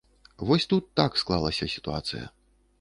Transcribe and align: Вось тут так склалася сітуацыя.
Вось 0.51 0.65
тут 0.71 0.87
так 1.01 1.21
склалася 1.25 1.71
сітуацыя. 1.77 2.25